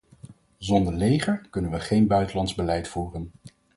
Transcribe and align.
Zonder 0.57 0.93
leger 0.93 1.47
kunnen 1.49 1.71
we 1.71 1.79
geen 1.79 2.07
buitenlands 2.07 2.55
beleid 2.55 2.87
voeren. 2.87 3.31